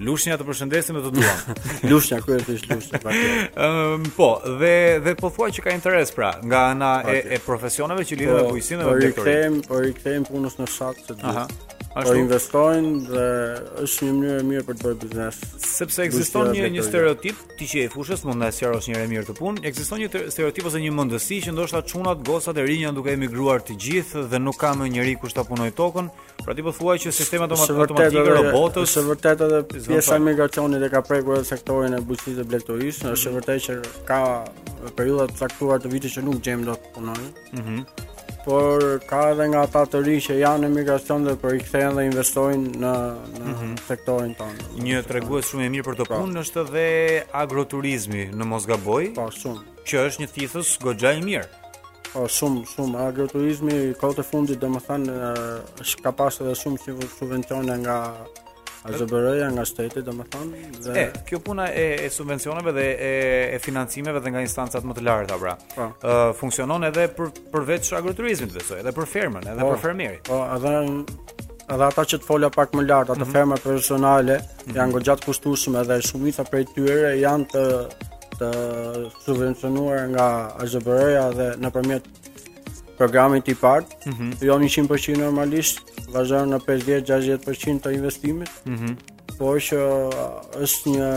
[0.06, 1.62] Lushnja të përshëndesim dhe të duam.
[1.90, 4.28] lushnja ku është lushnja Ëm um, po,
[4.60, 4.70] dhe
[5.02, 8.44] dhe po thuaj që ka interes pra, nga ana e, e profesioneve që lidhen me
[8.46, 11.74] po, bujësinë dhe po me Po, po rikthejmë, po në fshat se duhet.
[11.98, 12.12] Ashtu.
[12.12, 13.22] Po investojnë dhe
[13.82, 15.38] është një mënyrë e mirë për të bërë biznes.
[15.66, 19.26] Sepse ekziston një një stereotip ti që e fushës mund të sjarosh një herë mirë
[19.30, 22.96] të punë, ekziston një stereotip ose një mendësi që ndoshta çunat, gosat e rinj janë
[23.00, 26.10] duke emigruar të gjithë dhe nuk ka më njerëj kush ta punoj tokën,
[26.44, 30.84] pra ti po thuaj që sistemi automatik i robotëve, është vërtet edhe pjesa e migracionit
[30.86, 33.76] e ka prekur edhe sektorin e bujqësisë dhe blerturisë, është vërtet që
[34.12, 34.20] ka
[34.98, 37.32] periudha të caktuara të vitit që nuk gjejmë dot punonjë.
[37.58, 38.14] Mhm
[38.48, 41.90] por ka edhe nga ata të rinj që janë në migracion dhe për po i
[41.96, 42.92] dhe investojnë në
[43.34, 43.74] në mm -hmm.
[43.88, 44.68] sektorin tonë.
[44.86, 46.20] Një tregues shumë e mirë për të pra.
[46.24, 46.86] punë është edhe
[47.42, 49.02] agroturizmi në Mosgaboj.
[49.20, 49.64] Po, shumë.
[49.88, 51.46] Që është një thithës goxha e mirë.
[52.14, 55.32] Po, shumë, shumë agroturizmi kohët e fundit, domethënë
[55.84, 57.98] është ka pasur edhe shumë subvencione nga
[58.86, 63.10] Azbëroja nga shteti, domethënë, dhe e, kjo puna e, e subvencioneve dhe e,
[63.56, 65.54] e financimeve dhe nga instancat më të larta, pra.
[65.78, 69.72] uh, funksionon edhe për përveç agroturizmit, besoj, edhe për fermën, edhe po.
[69.74, 70.22] për fermerin.
[70.28, 70.74] Po, edhe
[71.68, 73.36] edhe ata që të folja pak më lart, ata mhm.
[73.36, 73.62] mm -hmm.
[73.66, 74.76] profesionale mm -hmm.
[74.78, 77.64] janë gojat kushtueshme dhe shumica prej tyre janë të
[78.38, 78.48] të
[79.24, 80.26] subvencionuar nga
[80.62, 82.04] AZBR-ja dhe nëpërmjet
[82.98, 84.44] programit i partë, mm -hmm.
[84.44, 85.82] jo 100% normalisht,
[86.12, 88.94] vazhdojnë në 50-60% të investimit, mm -hmm.
[89.38, 91.10] por që uh, është një...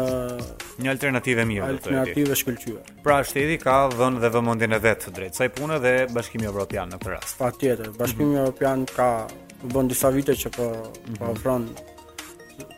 [0.82, 2.82] Një alternative mirë, alternative shkëllqyre.
[3.04, 7.00] Pra, shtedi ka dhënë dhe vëmëndin e vetë drejtë, saj punë dhe bashkimi Evropian në
[7.00, 7.38] këtë rast.
[7.38, 8.42] Pa tjetër, bashkimi mm -hmm.
[8.42, 9.28] Evropian ka
[9.74, 11.18] bën disa vite që po mm -hmm.
[11.20, 11.32] po mhm.
[11.34, 11.70] ofron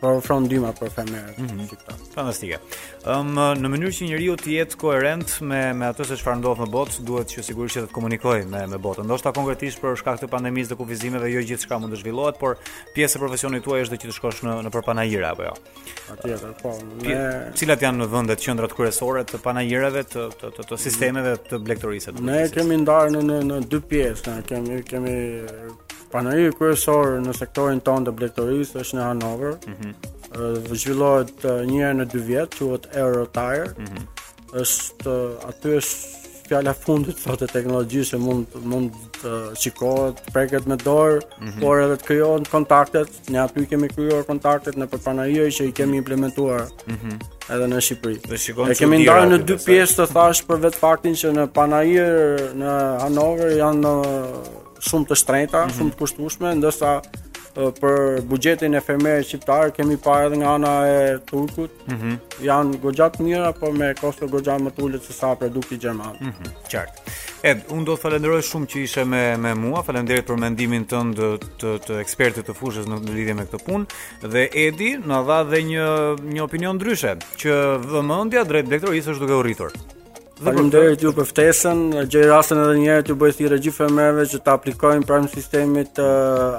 [0.00, 1.68] por ofron dyma për femërat mm -hmm.
[2.14, 2.58] Fantastike.
[3.06, 6.60] Ëm um, në mënyrë që njeriu të jetë koherent me me atë se çfarë ndodh
[6.64, 9.04] në botë, duhet që sigurisht të komunikojë me me botën.
[9.04, 12.56] Ndoshta konkretisht për shkak të pandemisë dhe kufizimeve jo gjithçka mund të zhvillohet, por
[12.96, 15.54] pjesë e profesionit tuaj është që të shkosh në në Panajira apo jo.
[16.08, 16.70] Patjetër, po.
[17.02, 17.52] Me...
[17.54, 22.12] Cilat janë në vendet qendrat kryesore të Panajirave të të, të, të sistemeve të blegtorisë?
[22.20, 25.14] Ne kemi ndarë në në, në dy pjesë, ne kemi kemi
[26.14, 29.56] Panari kryesor në sektorin ton të blektoris është në Hanover.
[29.66, 30.58] Mm -hmm.
[30.78, 33.72] Zhvillohet një herë në dy vjet, quhet Aero Tire.
[33.78, 34.04] Mm -hmm.
[34.62, 35.14] Është
[35.48, 41.20] aty është fjala fundit sot e teknologjisë që mund mund të shikohet, preket me dorë,
[41.24, 41.60] mm -hmm.
[41.60, 43.08] por edhe të krijohen kontaktet.
[43.30, 46.62] Ne aty kemi krijuar kontaktet në panari që i kemi implementuar.
[46.86, 47.18] Mm -hmm.
[47.54, 48.70] Edhe në Shqipëri.
[48.70, 52.72] e kemi ndarë në dy pjesë të thash për vetë faktin që në Panair, në
[53.02, 53.94] Hanover, janë në
[54.88, 55.78] shumë të shtrenjta, mm -hmm.
[55.78, 56.94] shumë të kushtueshme, ndërsa
[57.54, 61.70] për buxhetin e fermerit shqiptar kemi parë edhe nga ana e turkut.
[61.86, 61.92] Ëh.
[61.92, 62.42] Mm -hmm.
[62.48, 66.16] Jan goxha të mira, por me kosto goxha më të ulët se sa produkti gjerman.
[66.16, 66.20] Ëh.
[66.20, 66.52] Mm -hmm.
[66.72, 67.14] Qartë.
[67.44, 69.82] Ed, unë do të falenderoj shumë që ishe me me mua.
[69.86, 73.84] Faleminderit për mendimin tënd të të, të ekspertit të fushës në, lidhje me këtë punë
[74.34, 75.88] dhe Edi na dha dhe një
[76.34, 77.60] një opinion ndryshe që
[77.92, 79.76] vëmendja drejt drejtorisë është duke u rritur.
[80.44, 81.78] Faleminderit ju për ftesën.
[82.12, 83.86] Gjej rastin edhe një herë t'ju bëj thirrje gjithë
[84.32, 86.08] që të aplikojnë pranë sistemit të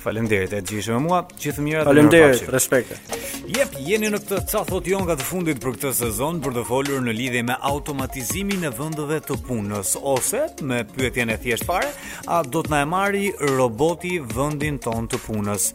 [0.00, 1.22] Faleminderit e gjithë me mua.
[1.40, 1.86] Gjithë mirë.
[1.86, 3.16] Faleminderit, respekt.
[3.50, 6.64] Jep, jeni në këtë ca thot jo nga të fundit për këtë sezon për të
[6.68, 11.90] folur në lidhje me automatizimin e vendeve të punës ose me pyetjen e thjeshtë fare,
[12.30, 13.26] a do të na e marri
[13.58, 15.70] roboti vendin ton të punës?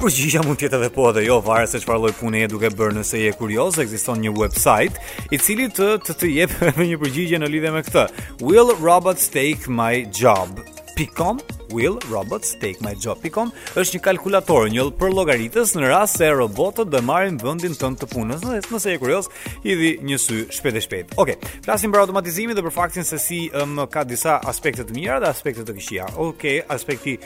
[0.00, 2.96] Përgjigja mund tjetë edhe po edhe jo, varë se qëfar loj pune e duke bërë
[2.98, 4.98] nëse je kurios, eksiston një website,
[5.32, 8.06] i cili të të, të me një përgjigje në lidhe me këtë.
[8.42, 10.58] Will robots take my job?
[11.70, 13.18] Will robots take my job?
[13.24, 13.50] Picom.
[13.78, 18.08] Është një kalkulator, njëll për llogaritës në rast se robotët do marrin vendin ton të
[18.10, 18.42] punës.
[18.72, 19.30] Nëse e kurioz,
[19.64, 21.14] i dhi një sy shpejt e shpejt.
[21.22, 25.16] Okej, flasim për automatizimin dhe për faktin se si më ka disa aspekte të mira
[25.22, 26.08] dhe aspekte të këqija.
[26.26, 27.16] Okej, aspekti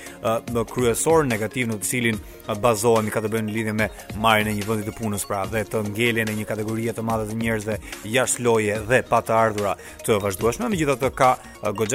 [0.73, 2.21] kryesor negativ në të cilin
[2.63, 3.91] bazohemi ka të bëjë në lidhje me
[4.23, 7.27] marrjen e një vendi të punës pra, dhe të ngele në një kategorie të madhe
[7.33, 7.79] të njerëzve
[8.15, 9.83] jashtë loje dhe pa të ardhurat.
[10.07, 11.35] Të vazhdosh megjithatë ka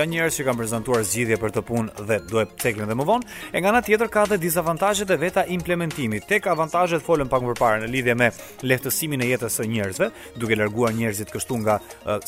[0.03, 3.31] njerëz që kanë prezantuar zgjidhje për të punë dhe e cekim edhe më vonë.
[3.55, 6.25] E nga ana tjetër ka edhe dizavantazhet e veta implementimit.
[6.29, 8.29] Tek avantazhet folën pak më parë në lidhje me
[8.69, 11.79] lehtësimin e jetës së njerëzve, duke larguar njerëzit kështu nga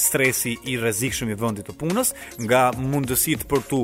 [0.02, 2.14] stresi i rrezikshëm i vendit të punës,
[2.48, 3.84] nga mundësitë për tu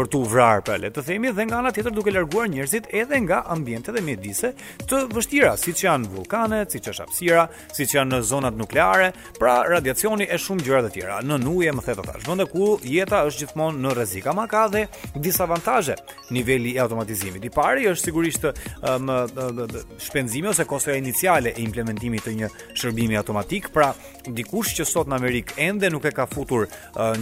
[0.00, 3.20] për tu vrarë, për le të themi, dhe nga ana tjetër duke larguar njerëzit edhe
[3.26, 4.52] nga ambientet e mjedise
[4.90, 7.44] të vështira, siç janë vulkanet, siç është hapësira,
[7.76, 11.18] siç janë në zonat nukleare, pra radiacioni e shumë gjëra të tjera.
[11.24, 14.84] Në ujë më the të vende ku jeta është gjithmonë në rrezik, ama ka dhe
[15.40, 15.94] disa avantazhe
[16.30, 17.44] niveli i automatizimit.
[17.44, 18.44] I pari është sigurisht
[18.80, 19.16] më
[20.04, 23.92] shpenzimi ose kostoja iniciale e implementimit të një shërbimi automatik, pra
[24.28, 26.68] dikush që sot në Amerikë ende nuk e ka futur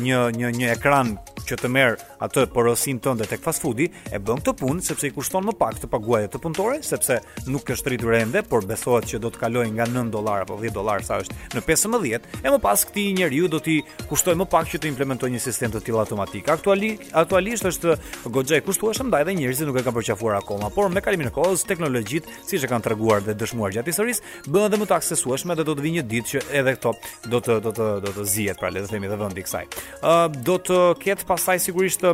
[0.02, 1.14] një një një ekran
[1.48, 1.94] që të merr
[2.26, 5.78] atë porosinë tënde tek fast foodi, e bën këtë punë sepse i kushton më pak
[5.82, 9.70] të paguajë të punëtore, sepse nuk është rritur ende, por besohet që do të kalojë
[9.78, 13.48] nga 9 dollar apo 10 dollar sa është në 15, e më pas këtij njeriu
[13.48, 13.78] do t'i
[14.10, 16.50] kushtojë më pak që të implementojë një sistem të tillë automatik.
[16.52, 17.96] Aktuali, aktualisht është
[18.34, 21.34] goxhe e kushtueshëm, ndaj dhe njerëzit nuk e kanë përqafuar akoma, por me kalimin e
[21.34, 25.56] kohës teknologjitë, siç e kanë treguar dhe dëshmuar gjatë historisë, bën edhe më të aksesueshme
[25.58, 26.94] dhe do të vijë një ditë që edhe këto
[27.34, 29.64] do të do të do të zihet, pra le të themi edhe vendi kësaj.
[29.64, 32.06] Ë uh, do të ketë pastaj sigurisht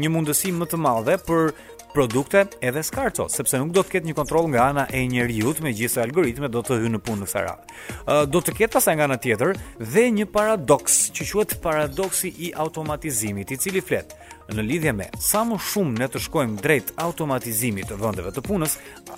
[0.00, 1.52] një mundësi më të madhe për
[1.90, 6.02] produkte edhe skarco, sepse nuk do të ketë një kontroll nga ana e njerëzit, megjithëse
[6.04, 8.18] algoritmi do të hyjë në punë në këtë radhë.
[8.30, 9.58] Do të ketë pasaj nga ana tjetër
[9.94, 14.14] dhe një paradoks, që quhet paradoksi i automatizimit, i cili flet.
[14.14, 14.19] Ë
[14.56, 18.76] në lidhje me sa më shumë ne të shkojmë drejt automatizimit të vendeve të punës,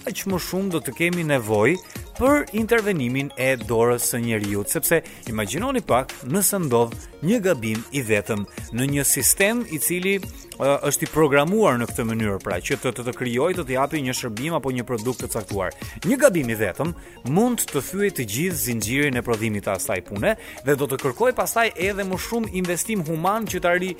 [0.08, 1.80] aq më shumë do të kemi nevojë
[2.18, 5.00] për intervenimin e dorës së njeriu, sepse
[5.32, 6.92] imagjinoni pak nëse ndodh
[7.24, 8.42] një gabim i vetëm
[8.76, 10.18] në një sistem i cili
[10.62, 14.54] është i programuar në këtë mënyrë, pra që të të krijojë të japë një shërbim
[14.58, 15.72] apo një produkt të caktuar.
[16.06, 16.92] Një gabim i vetëm
[17.34, 20.34] mund të thyejë të gjithë zinxhirin e prodhimit të asaj pune
[20.66, 23.94] dhe do të kërkojë pastaj edhe më shumë investim human që të ri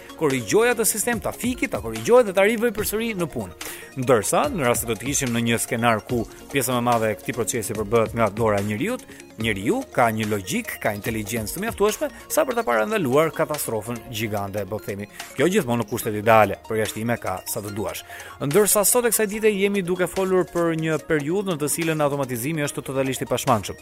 [0.62, 3.56] atë sistem ta fiki, ta korrigjohet dhe ta rivoj përsëri në punë.
[4.02, 7.11] Ndërsa, në rast se do të kishim në një skenar ku pjesa më e madhe
[7.12, 8.96] e këtij procesi përbëhet nga dora e njeriu,
[9.38, 14.80] njeriu ka një logjik, ka inteligjencë të mjaftueshme sa për ta parandaluar katastrofën gjigande, po
[14.82, 15.08] themi.
[15.37, 18.04] Kjo gjithmonë në kushtet ideale, për jashtime ka sa të duash.
[18.46, 22.64] Ndërsa sot e kësaj dite jemi duke folur për një periudhë në të cilën automatizimi
[22.68, 23.78] është totalisht i pashmangshëm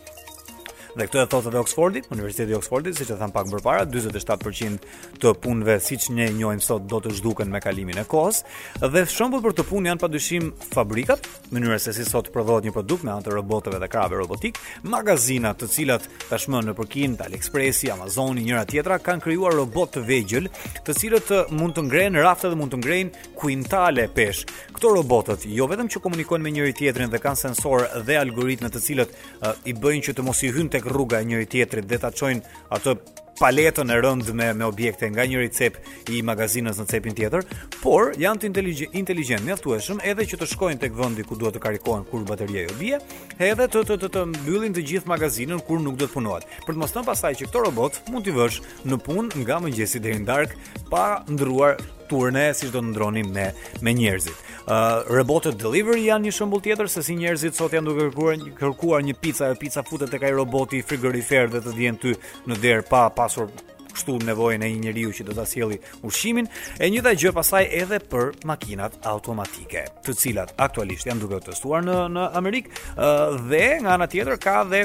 [0.99, 3.85] dhe këtë e thotë edhe Oxfordi, Universiteti i Oxfordit, siç e tham pak më parë,
[3.93, 4.87] 47%
[5.23, 8.43] të punëve siç ne njohim sot do të zhduken me kalimin e kohës,
[8.83, 13.07] dhe shembull për të punë janë padyshim fabrikat, mënyra se si sot prodhohet një produkt
[13.07, 14.59] me anë të roboteve dhe krave robotik,
[14.91, 20.51] magazinat, të cilat tashmë në Përkin, AliExpress, Amazoni, njëra tjetra kanë krijuar robot të vegjël,
[20.87, 24.45] të cilët mund të ngrenë rafte dhe mund të ngrenë kuintale pesh
[24.81, 28.81] këto robotët jo vetëm që komunikojnë me njëri tjetrin dhe kanë sensorë dhe algoritme të
[28.81, 31.99] cilët uh, i bëjnë që të mos i hynë tek rruga e njëri tjetrit dhe
[32.01, 32.95] ta çojnë atë
[33.43, 35.77] paletën e rënd me me objekte nga një cep
[36.17, 37.45] i magazinës në cepin tjetër,
[37.85, 41.65] por janë të inteligjent, inteligjent mjaftueshëm edhe që të shkojnë tek vendi ku duhet të
[41.69, 43.03] karikohen kur bateria jo bie,
[43.37, 46.49] edhe të të të, të mbyllin të gjithë magazinën kur nuk do të punohet.
[46.65, 50.01] Për të mos thënë pasaj që këto robot mund t'i vësh në punë nga mëngjesi
[50.05, 53.53] deri në darkë pa ndruar strukturën si do të ndronim me
[53.87, 54.35] me njerëzit.
[54.67, 58.55] Ë uh, robotët delivery janë një shembull tjetër se si njerëzit sot janë duke kërkuar
[58.59, 62.15] kërkuar një pizza e pizza futet tek ai roboti frigorifer dhe të vjen ty
[62.51, 63.51] në derë pa pasur
[63.91, 66.47] kështu nevojën e një njeriu që do ta sjellë ushqimin,
[66.79, 71.83] e njëjta gjë pasaj edhe për makinat automatike, të cilat aktualisht janë duke u testuar
[71.83, 74.85] në në Amerikë dhe nga ana tjetër ka dhe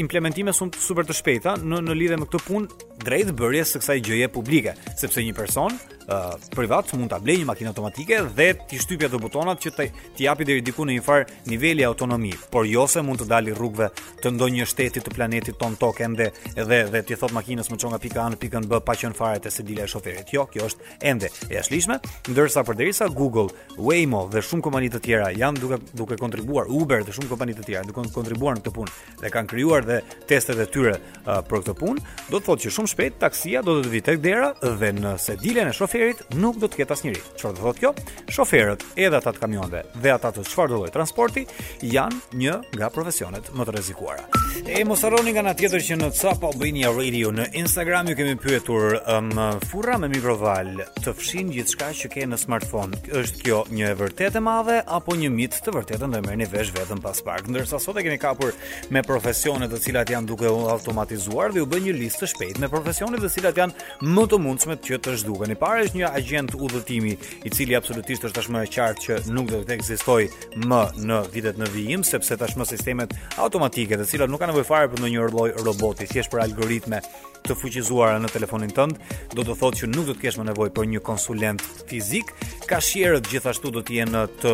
[0.00, 4.00] implementime shumë super të shpejta në në lidhje me këtë punë drejt bërjes së kësaj
[4.06, 8.78] gjëje publike, sepse një person uh, privat mund ta blejë një makinë automatike dhe ti
[8.80, 9.72] shtypi ato butonat që
[10.16, 13.56] ti japi deri diku në një far niveli autonomi, por jo se mund të dalë
[13.58, 13.90] rrugëve
[14.22, 17.94] të ndonjë shteti të planetit ton tokë ende edhe dhe ti thot makinës më çon
[17.94, 20.30] nga pika A në pikën B pa qenë fare të sedila e shoferit.
[20.34, 21.98] Jo, kjo është ende e jashtëshme,
[22.32, 27.12] ndërsa përderisa Google, Waymo dhe shumë kompani të tjera janë duke duke kontribuar, Uber dhe
[27.14, 30.66] shumë kompani të tjera duke kontribuar në këtë punë dhe kanë krijuar dhe testet e
[30.74, 34.00] tyre uh, për këtë punë, do të thotë që shumë shpejt taksia do të vi
[34.06, 37.22] tek dera dhe në sedilen e shoferit nuk do të ketë asnjëri.
[37.38, 37.92] Çfarë do thotë kjo?
[38.36, 41.42] Shoferët, edhe ata të kamionëve dhe ata të çfarë do lloj transporti,
[41.82, 44.26] janë një nga profesionet më të rrezikuara.
[44.66, 48.16] E mos harroni nga ana tjetër që në WhatsApp po bëni radio në Instagram ju
[48.18, 49.32] kemi pyetur um,
[49.68, 50.72] furra me mikroval
[51.02, 52.96] të fshin gjithçka që ke në smartphone.
[53.12, 56.72] Është kjo një e vërtetë e madhe apo një mit të vërtetë ndaj merrni vesh
[56.76, 57.50] vetëm pas pak?
[57.52, 58.56] Ndërsa sot e kemi kapur
[58.90, 62.70] me profesione të cilat janë duke u automatizuar dhe u bën një listë shpejt me
[62.76, 63.84] profesionit dhe cilat janë
[64.14, 65.56] më të mundshme që të zhdukeni.
[65.60, 67.12] Para është një agent udhëtimi
[67.48, 71.60] i cili absolutisht është tashmë e qartë që nuk do të ekzistojë më në vitet
[71.60, 75.48] në vijim sepse tashmë sistemet automatike të cilat nuk kanë nevojë fare për ndonjë lloj
[75.64, 77.00] roboti, thjesht për algoritme
[77.46, 78.98] të fuqizuara në telefonin tënd,
[79.36, 82.32] do të thotë që nuk do të kesh më nevojë për një konsulent fizik.
[82.66, 84.52] Kashierët gjithashtu do të jenë të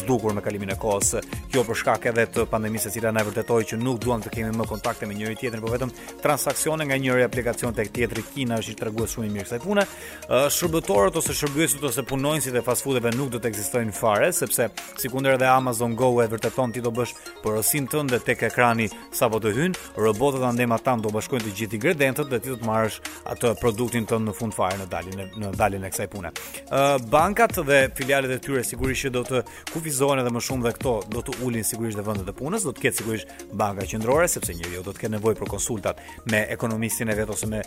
[0.00, 1.14] zhdukur me kalimin e kohës,
[1.52, 4.52] kjo për shkak edhe të pandemisë e cila na vërtetoi që nuk duam të kemi
[4.58, 8.24] më kontakte me njëri tjetrin, por vetëm transaksione nga një aplikacion tek tjetri.
[8.34, 9.84] Kina është i treguar shumë mirë kësaj pune.
[10.28, 14.68] Shërbëtorët ose shërbëyesit ose punonësit e fast food-eve nuk do të ekzistojnë fare, sepse
[15.00, 19.52] sikundër edhe Amazon Go e vërteton ti do bësh porosin tënde tek ekrani sapo të
[19.56, 22.96] hyn, robotët andem ata do bashkojnë të gjithë ingredientët dhe ti do të marrësh
[23.34, 26.30] atë produktin tënd në fund fare në dalin në dalin e kësaj pune.
[26.30, 29.42] Ë bankat dhe filialet e tyre sigurisht që do të
[29.74, 32.74] kufizohen edhe më shumë dhe këto do të ulin sigurisht dhe vendet e punës, do
[32.74, 37.10] të ketë sigurisht banka qendrore sepse njeriu do të ketë nevojë për konsultat me ekonomistin
[37.10, 37.62] e vet ose me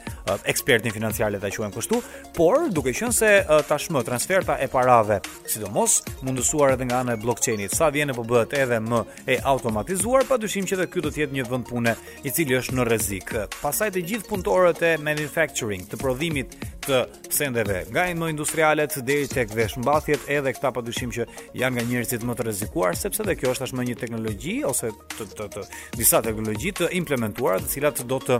[0.51, 2.01] ekspertin financiar që ta quajmë kështu,
[2.37, 3.31] por duke qenë se
[3.69, 8.53] tashmë transferta e parave, sidomos mundësuar edhe nga ana e blockchainit, sa vjen apo bëhet
[8.63, 9.01] edhe më
[9.35, 11.93] e automatizuar, padyshim që edhe ky do të jetë një vend pune
[12.25, 13.33] i cili është në rrezik.
[13.61, 16.53] Pasaj të gjithë orët e manufacturing të prodhimit
[16.87, 17.01] të
[17.35, 21.25] sendeve, nga më industrialet deri tek veshmbathjet, edhe këta padyshim që
[21.61, 25.25] janë nga njerëzit më të rrezikuar sepse dhe kjo është tashmë një teknologji ose të,
[25.35, 28.39] të, të, të disa teknologji të implementuara, të cilat do të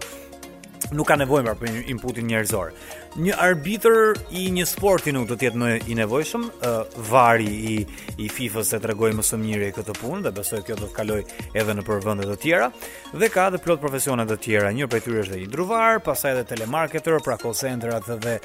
[0.95, 2.71] nuk ka nevojë për inputin njerëzor.
[3.17, 6.45] Një arbitër i një sporti nuk do të jetë më i nevojshëm,
[7.09, 7.75] vari i
[8.17, 11.43] i FIFA-s se tregoi më së miri këtë punë dhe besoj kjo do të kalojë
[11.61, 12.69] edhe në për vende të tjera
[13.13, 16.47] dhe ka edhe plot profesione të tjera, një prej tyre është dhe i pastaj edhe
[16.53, 18.39] telemarketer, pra call center-at dhe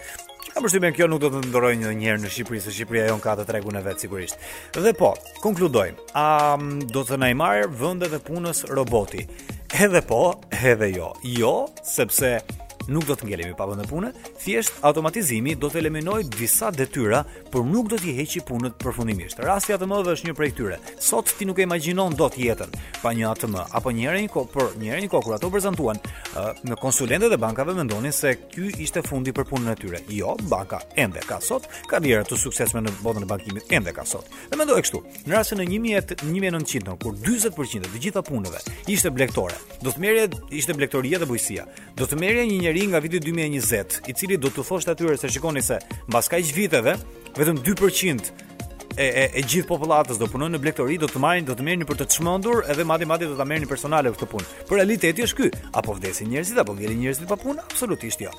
[0.50, 3.34] Ka në kjo nuk do të ndërojnë një njerë në Shqipëri, se Shqipëria jon ka
[3.38, 4.42] të tregu në vetë sigurisht.
[4.74, 5.12] Dhe po,
[5.44, 6.58] konkludojmë, a
[6.92, 9.24] do të najmarë vëndet e punës roboti?
[9.86, 10.18] Edhe po,
[10.58, 11.12] edhe jo.
[11.38, 11.54] Jo,
[11.94, 12.34] sepse
[12.90, 14.10] nuk do të ngelemi pa vënë punë,
[14.42, 19.40] thjesht automatizimi do të eliminojë disa detyra, por nuk do t'i heqë punën përfundimisht.
[19.44, 20.78] Rasti i atm së është një prej tyre.
[21.02, 22.70] Sot ti nuk e imagjinon dot jetën
[23.02, 25.50] pa një ATM apo një herë një kohë, por një herë një kohë kur ato
[25.52, 25.98] prezantuan
[26.68, 30.00] me konsulentët e bankave mendonin se ky ishte fundi për punën e tyre.
[30.08, 34.28] Jo, banka ende ka sot karriera të suksesshme në botën e bankimit ende ka sot.
[34.50, 39.10] Dhe mendoj kështu, në rastin e 1000 1900 kur 40% e të gjitha punëve ishte
[39.10, 39.56] blegtore.
[39.82, 41.66] Do të merrje ishte blegtoria dhe bujësia.
[41.98, 45.60] Do të merrje një nga viti 2020, i cili do të thoshte atyre se shikoni
[45.62, 45.76] se
[46.08, 46.94] mbas kaq viteve,
[47.36, 48.30] vetëm 2%
[48.96, 51.84] e e, e gjithë popullatës do punojnë në blegtori, do të marrin, do të merrin
[51.88, 54.48] për të çmendur, edhe madje madje do ta merrin personale këtë punë.
[54.68, 57.64] Por realiteti është ky, apo vdesin njerëzit apo ngjelin njerëzit pa punë?
[57.68, 58.32] Absolutisht jo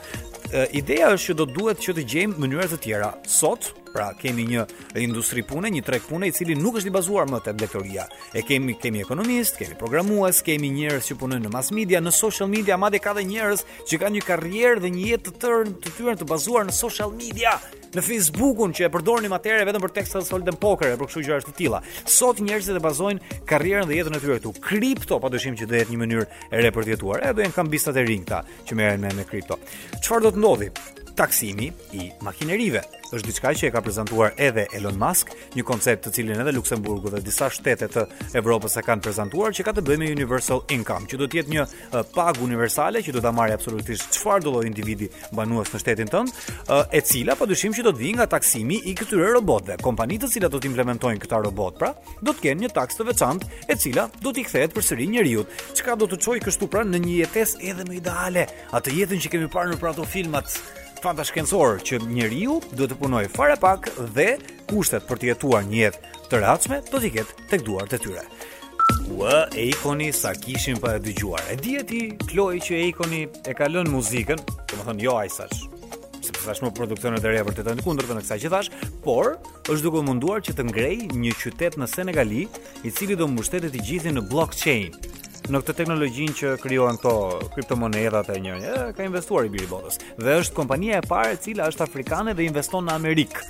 [0.72, 3.10] ideja është që do duhet që të gjejmë mënyra të tjera.
[3.30, 4.64] Sot, pra kemi një
[5.02, 8.06] industri pune, një treg pune i cili nuk është i bazuar më te lektoria.
[8.34, 12.50] E kemi kemi ekonomist, kemi programues, kemi njerëz që punojnë në mass media, në social
[12.50, 15.96] media, madje ka edhe njerëz që kanë një karrierë dhe një jetë të tërë të
[16.00, 17.56] thyer të bazuar në social media,
[17.94, 21.44] në Facebookun që e përdornim materie vetëm për tekst të solden poker, për kështu gjëra
[21.46, 21.82] të tilla.
[22.10, 24.56] Sot njerëzit e bazojnë karrierën dhe jetën e tyre këtu.
[24.66, 27.22] Kripto, patyshim që do jetë një mënyrë e re për të jetuar.
[27.22, 29.60] E do janë kambistat e rinj këta që merren me me kripto.
[30.02, 30.74] Çfarë do të 9.
[31.16, 32.82] taksimi i makinerive.
[33.14, 37.12] Është diçka që e ka prezantuar edhe Elon Musk, një koncept të cilin edhe Luksemburgu
[37.14, 38.06] dhe disa shtete të
[38.40, 41.54] Evropës e kanë prezantuar që ka të bëjë me universal income, që do të jetë
[41.54, 41.66] një
[42.16, 46.36] pagë universale që do ta marrë absolutisht çfarë do lloj individi banues në shtetin tonë,
[46.90, 49.78] e cila padyshim që do të vijë nga taksimi i këtyre robotëve.
[49.86, 51.94] Kompanitë të cilat do të implementojnë këta robot, pra,
[52.26, 55.46] do të kenë një taksë të veçantë e cila do t'i kthehet përsëri njeriu.
[55.78, 59.36] Çka do të çojë kështu pra në një jetesë edhe më ideale, atë jetën që
[59.36, 60.58] kemi parë në ato filmat
[61.04, 64.38] fanta që njeriu duhet të punojë fare pak dhe
[64.70, 68.24] kushtet për të jetuar një jetë të rrahshme do të jetë tek duart e tyre.
[69.12, 71.44] Ua, e ikoni sa kishin pa e dëgjuar.
[71.52, 72.00] E dihet ti
[72.30, 74.40] Kloi që e ikoni e ka lënë muzikën,
[74.72, 75.50] domethënë jo ai sa
[76.44, 78.70] është një produksion e reja për të ndërtuar kundërtën kësaj që thash,
[79.04, 79.34] por
[79.72, 82.42] është duke munduar që të ngrejë një qytet në Senegali,
[82.88, 84.96] i cili do mbështetet të gjithë në blockchain
[85.52, 87.16] në këtë teknologjin që krijojnë ato
[87.56, 88.76] kriptomonedat e njëjë.
[88.96, 90.00] ka investuar i biri botës.
[90.18, 93.44] Dhe është kompania e parë e cila është afrikane dhe investon në Amerikë.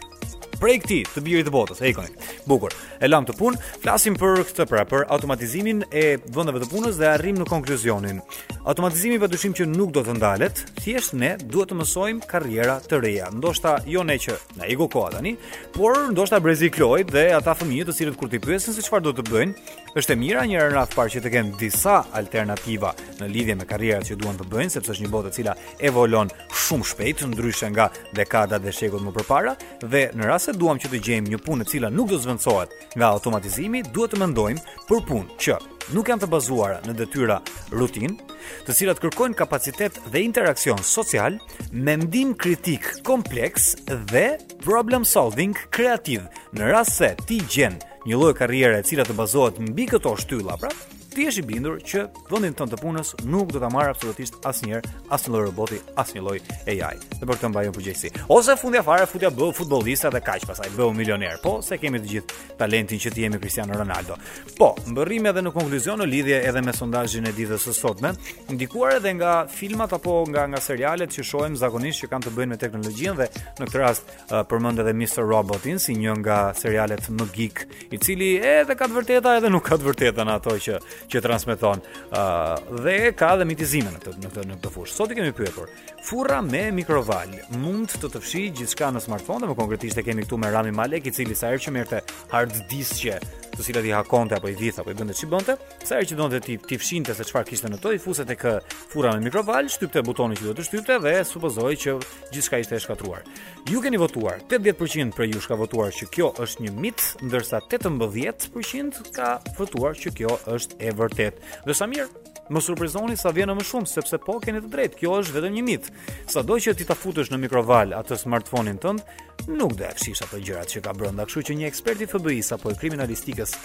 [0.63, 2.13] Prej këtij të birit të botës, e ikonik.
[2.47, 2.71] Bukur.
[3.03, 7.09] E lëm të punë, flasim për këtë pra, për automatizimin e vendeve të punës dhe
[7.11, 8.21] arrim në konkluzionin.
[8.63, 13.01] Automatizimi vetë dyshim që nuk do të ndalet, thjesht ne duhet të mësojmë karriera të
[13.03, 13.27] reja.
[13.35, 15.35] Ndoshta jo ne që na iku koha tani,
[15.75, 19.03] por ndoshta brezi i Klojt dhe ata fëmijë të cilët kur ti pyesin se çfarë
[19.09, 22.89] do të bëjnë, Është e mira një herë raf parë që të kenë disa alternativa
[23.19, 25.53] në lidhje me karrierat që duan të bëjnë, sepse është një botë e cila
[25.85, 26.31] evolon
[26.63, 27.85] shumë shpejt, ndryshe nga
[28.17, 29.53] dekadat dhe shekut më përpara,
[29.85, 32.73] dhe në rast se duam që të gjejmë një punë e cila nuk do zvendësohet
[32.95, 35.59] nga automatizimi, duhet të mendojmë për punë që
[35.93, 37.37] nuk janë të bazuara në detyra
[37.77, 38.17] rutin,
[38.65, 41.37] të cilat kërkojnë kapacitet dhe interaksion social,
[41.69, 43.75] mendim kritik kompleks
[44.09, 44.27] dhe
[44.65, 46.25] problem solving kreativ.
[46.57, 47.77] Në rast se ti gjen
[48.07, 50.71] një lloj karriere e cila të bazohet mbi këto shtylla, pra,
[51.13, 54.89] ti je i bindur që vendin tënd të punës nuk do ta marr absolutisht asnjëherë
[55.13, 56.37] asnjë lloj roboti, asnjë lloj
[56.71, 56.95] AI.
[57.19, 58.09] Dhe për këtë mbajmë përgjegjësi.
[58.33, 62.09] Ose fundja fare futja bëu futbollista dhe kaq pasaj bëu milioner, po se kemi të
[62.09, 64.17] gjithë talentin që ti jemi Cristiano Ronaldo.
[64.57, 68.13] Po, mbërrim edhe në konkluzion në lidhje edhe me sondazhin e ditës së sotme,
[68.53, 72.53] ndikuar edhe nga filmat apo nga nga serialet që shohim zakonisht që kanë të bëjnë
[72.53, 73.29] me teknologjinë dhe
[73.61, 74.09] në këtë rast
[74.51, 75.21] përmend edhe Mr.
[75.29, 79.67] Robotin si një nga serialet më geek, i cili edhe ka të vërteta edhe nuk
[79.69, 80.79] ka të vërtetën ato që
[81.11, 84.95] që transmeton ë uh, dhe ka edhe mitizime në këtë në këtë fushë.
[84.99, 85.71] Sot i kemi pyetur,
[86.03, 87.31] Furra me mikroval.
[87.63, 90.73] Mund të të fshi gjithçka në smartphone, dhe më konkretisht e kemi këtu me Rami
[90.75, 92.01] Malek, i cili sa herë që merrte
[92.33, 93.19] hard që
[93.53, 96.41] të cilat i hakonte apo i vitha, apo i bënte bënte, sa herë që donte
[96.43, 99.69] ti ti fshinte se çfarë kishte në to, i fuset tek eh, furra me mikroval,
[99.71, 101.95] shtypte butonin që duhet të shtypte dhe supozoi që
[102.33, 103.23] gjithçka ishte e shkatruar.
[103.71, 104.43] Ju keni votuar.
[104.51, 110.11] 80% për ju ka votuar që kjo është një mit, ndërsa 18% ka votuar që
[110.19, 111.71] kjo është e vërtetë.
[111.71, 112.11] sa mirë,
[112.51, 115.63] Më surprizoni sa vjen më shumë sepse po keni të drejtë, kjo është vetëm një
[115.67, 115.87] mit.
[116.27, 119.05] Sado që ti ta futesh në mikroval atë smartphone-in tënd,
[119.47, 122.51] nuk do të afshish ato gjërat që ka brenda, kështu që një ekspert i FBI-s
[122.57, 123.55] apo i kriminalistikës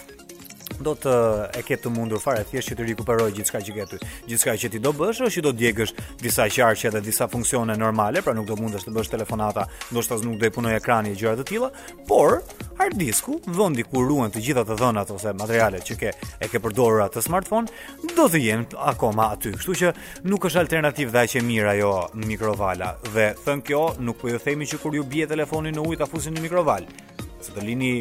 [0.80, 1.12] do të
[1.58, 3.98] e ketë të mundur fare thjesht që të rikuperoj gjithçka që ke ty.
[4.30, 8.22] Gjithçka që ti do bësh është që do djegësh disa qarqe dhe disa funksione normale,
[8.22, 11.38] pra nuk do mundesh të bësh telefonata, ndoshta nuk do të punoj ekrani e gjëra
[11.40, 11.70] të tilla,
[12.08, 12.40] por
[12.78, 16.58] hard disku, vendi ku ruhen të gjitha të dhënat ose materialet që ke e ke
[16.62, 17.66] përdorur atë smartphone,
[18.14, 19.54] do të jenë akoma aty.
[19.58, 19.92] Kështu që
[20.30, 21.92] nuk është alternativë dha që mirë ajo
[22.28, 26.00] mikrovala dhe thën kjo nuk po ju themi që kur ju bie telefoni në ujë
[26.04, 27.04] ta fusin në mikrovalë.
[27.44, 27.92] Se të lini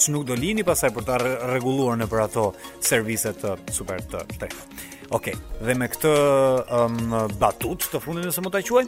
[0.00, 1.18] që nuk do lini pasaj për ta
[1.50, 2.44] reguluar në për ato
[2.84, 4.56] serviset të super të shtek.
[5.16, 5.30] Ok,
[5.66, 6.10] dhe me këtë
[6.78, 7.08] um,
[7.40, 8.84] batut të fundit nëse më të quaj,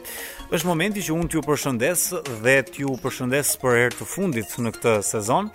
[0.55, 2.07] është momenti që unë t'ju përshëndes
[2.45, 5.51] dhe t'ju përshëndes për herë të fundit në këtë sezon,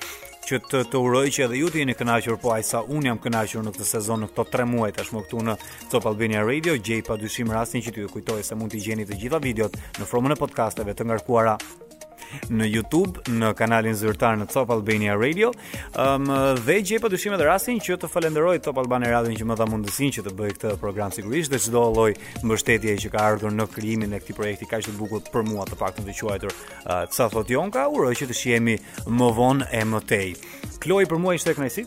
[0.49, 3.19] që të, të uroj që edhe ju të jeni kënaqur, po ajsa unë un jam
[3.25, 5.59] kënaqur në këtë sezon në këto 3 muaj tashmë këtu në
[5.93, 9.43] Top Albania Radio, gjej padyshim rastin që ju kujtoj se mund t'i gjeni të gjitha
[9.45, 11.59] videot në formën e podcasteve të ngarkuara
[12.53, 15.51] në YouTube, në kanalin zyrtar në Top Albania Radio.
[15.99, 16.35] Ëm um,
[16.69, 20.17] dhe gjej dyshim edhe rastin që të falenderoj Top Albania Radio që më dha mundësinë
[20.19, 22.11] që të bëj këtë program sigurisht dhe çdo lloj
[22.45, 25.79] mbështetje që ka ardhur në krijimin e këtij projekti kaq të bukur për mua të
[25.81, 30.05] paktën të quajtur uh, Ca Thot Jonka, uroj që të shihemi më vonë e më
[30.11, 30.33] tej.
[30.83, 31.87] Kloj për mua ishte kënaqësi.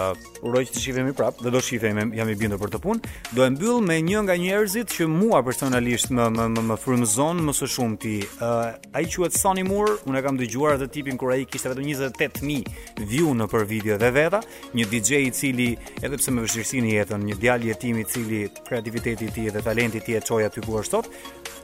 [0.00, 2.80] Ëm uh, uroj që të shihemi prap dhe do shihemi, jam i bindur për të
[2.84, 6.76] punë do e mbyll me një nga njerëzit që mua personalisht më më më, më
[6.84, 10.88] frymëzon më së shumti uh, eh, ai quhet Sunny Moore unë e kam dëgjuar atë
[10.94, 14.40] tipin kur ai kishte vetëm 28000 view në për video dhe veta
[14.76, 15.70] një DJ i cili
[16.00, 19.52] edhe pse me vështirësinë e jetën një djalë i jetimi i cili kreativiteti i tij
[19.54, 21.10] dhe talenti i tij e çoi aty ku është sot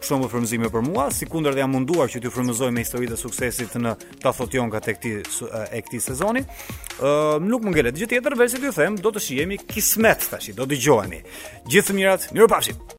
[0.07, 3.20] shumë më frymëzim për mua sikundër dhe jam munduar që të frymëzoj me historitë e
[3.20, 7.99] suksesit në ta thotë jonka tek ti eh, e këtij sezoni uh, nuk më ngelet
[8.03, 11.22] gjë tjetër veç ju them, do të shihemi kismet tash, do dëgjoheni.
[11.70, 12.86] Gjithë mirat, mirupafshim.